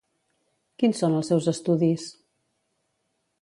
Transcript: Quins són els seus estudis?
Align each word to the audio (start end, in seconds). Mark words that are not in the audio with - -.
Quins 0.83 1.01
són 1.03 1.17
els 1.19 1.29
seus 1.33 1.51
estudis? 1.53 2.07